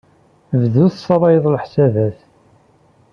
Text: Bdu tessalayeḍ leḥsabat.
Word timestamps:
Bdu 0.61 0.85
tessalayeḍ 0.91 1.45
leḥsabat. 1.49 2.17